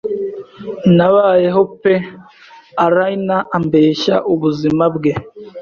[0.95, 1.93] Nabayeho pe
[2.85, 5.13] Allayne ambeshya ubuzima bwe